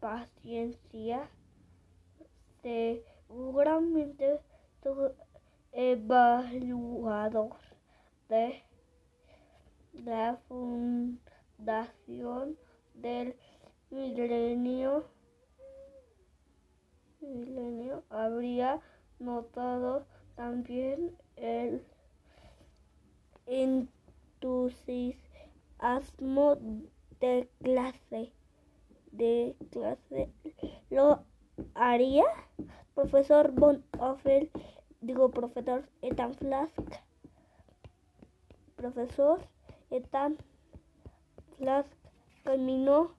impaciencia. 0.00 1.30
Seguramente 2.62 4.40
tu 4.82 5.12
evaluador 5.72 7.56
de 8.28 8.62
la 9.92 10.36
fundación 10.48 11.18
del 12.94 13.36
milenio, 13.90 15.04
milenio 17.20 18.04
habría 18.10 18.80
notado 19.18 20.06
también 20.36 21.16
el 21.36 21.84
entusiasmo 23.46 25.18
de 27.20 27.48
clase 27.62 28.32
de 29.12 29.56
clase. 29.70 30.30
Lo 30.90 31.24
haría 31.74 32.24
profesor 32.94 33.52
Von 33.52 33.84
Offel 33.98 34.50
digo 35.00 35.30
profesor 35.30 35.88
Ethan 36.02 36.34
Flask. 36.34 36.78
Profesor 38.76 39.40
Ethan 39.90 40.36
Flask 41.56 41.90
caminó 42.42 43.14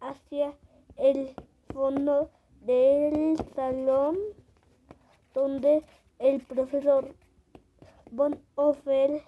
hacia 0.00 0.54
el 0.96 1.34
fondo 1.72 2.30
del 2.60 3.36
salón 3.54 4.18
donde 5.34 5.84
el 6.18 6.40
profesor 6.42 7.14
Von 8.10 8.40
Offel 8.56 9.22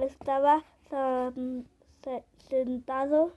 estaba 0.00 0.64
sentado 2.48 3.32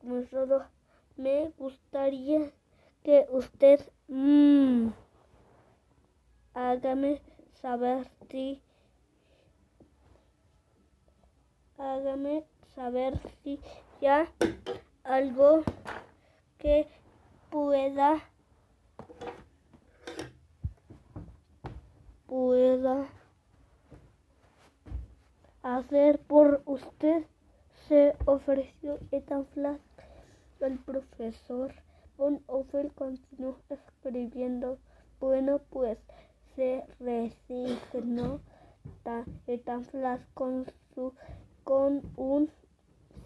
comenzado. 0.00 0.66
Me 1.16 1.52
gustaría 1.58 2.50
que 3.02 3.26
usted 3.30 3.80
mmm, 4.08 4.88
hágame 6.54 7.20
saber 7.60 8.08
si 8.30 8.62
hágame 11.78 12.44
saber 12.74 13.18
si 13.42 13.60
ya 14.00 14.28
algo 15.04 15.62
que 16.58 16.86
pueda 17.50 18.22
pueda 22.26 23.06
hacer 25.62 26.18
por 26.20 26.62
usted 26.64 27.26
se 27.92 28.16
ofreció 28.24 28.98
Ethan 29.10 29.44
Flask 29.52 29.82
al 30.62 30.78
profesor 30.78 31.74
Ophel 32.46 32.90
continuó 32.94 33.58
escribiendo. 33.68 34.78
Bueno, 35.20 35.60
pues 35.68 35.98
se 36.56 36.84
resignó 37.00 38.40
tan 39.02 39.26
con, 40.32 40.64
su, 40.94 41.12
con 41.64 42.00
un 42.16 42.50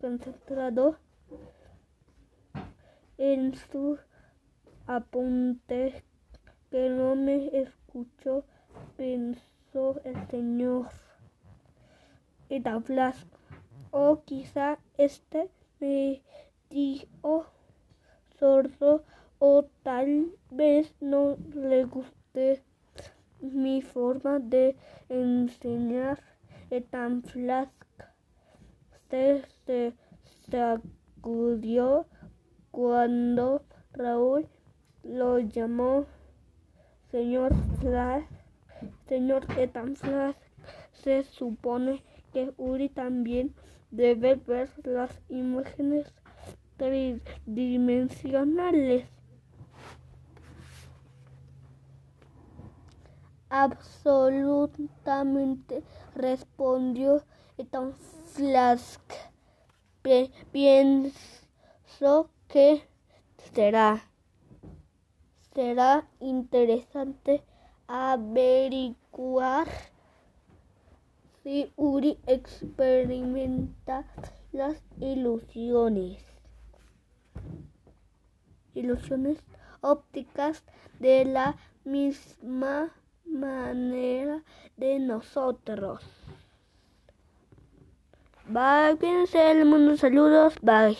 concentrado 0.00 0.98
en 3.18 3.54
su 3.54 3.98
apunte 4.86 6.02
que 6.70 6.88
no 6.90 7.14
me 7.14 7.56
escuchó 7.56 8.44
pensó 8.96 10.00
el 10.04 10.26
señor 10.28 10.88
y 12.48 12.62
o 13.90 14.22
quizá 14.24 14.78
este 14.98 15.50
me 15.80 16.22
dijo 16.70 17.46
sordo 18.38 19.04
o 19.38 19.64
tal 19.82 20.32
vez 20.50 20.94
no 21.00 21.36
le 21.54 21.84
guste 21.84 22.62
mi 23.40 23.82
forma 23.82 24.38
de 24.38 24.76
enseñar. 25.08 26.22
Tan 26.90 27.22
flasca 27.22 28.14
se, 29.08 29.94
sacudió 30.50 32.06
cuando 32.70 33.62
Raúl 33.92 34.48
lo 35.04 35.38
llamó 35.38 36.06
señor 37.10 37.54
Flash, 37.80 38.24
señor 39.08 39.46
Flash, 39.96 40.36
se 40.92 41.22
supone 41.22 42.02
que 42.36 42.52
Uri 42.58 42.90
también 42.90 43.54
debe 43.90 44.34
ver 44.34 44.68
las 44.84 45.10
imágenes 45.30 46.12
tridimensionales. 46.76 49.06
Absolutamente 53.48 55.82
respondió 56.14 57.24
Ethan 57.56 57.94
Flask. 57.94 59.00
Pienso 60.52 62.28
que 62.48 62.86
será 63.54 64.10
será 65.54 66.06
interesante 66.20 67.42
averiguar 67.88 69.68
si 71.46 71.72
Uri 71.76 72.18
experimenta 72.26 74.04
las 74.50 74.82
ilusiones, 74.98 76.20
ilusiones 78.74 79.38
ópticas 79.80 80.64
de 80.98 81.24
la 81.24 81.54
misma 81.84 82.90
manera 83.24 84.42
de 84.76 84.98
nosotros. 84.98 86.02
Bye, 88.48 88.96
piense 88.98 89.52
el 89.52 89.66
mundo, 89.66 89.96
saludos, 89.96 90.54
bye. 90.62 90.94